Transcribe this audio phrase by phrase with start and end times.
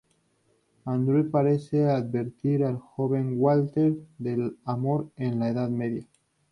[0.83, 6.07] Andreas parece advertir al joven Walter del amor en la Edad Media.